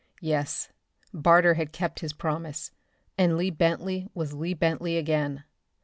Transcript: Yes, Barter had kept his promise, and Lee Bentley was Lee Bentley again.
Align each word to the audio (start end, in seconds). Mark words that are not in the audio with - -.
Yes, 0.23 0.69
Barter 1.13 1.53
had 1.53 1.71
kept 1.71 1.99
his 1.99 2.11
promise, 2.11 2.71
and 3.19 3.37
Lee 3.37 3.51
Bentley 3.51 4.07
was 4.15 4.33
Lee 4.33 4.55
Bentley 4.55 4.97
again. 4.97 5.43